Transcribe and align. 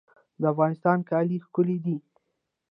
د 0.39 0.43
افغانستان 0.53 0.97
کالي 1.09 1.37
ښکلي 1.45 1.77
دي 1.85 1.97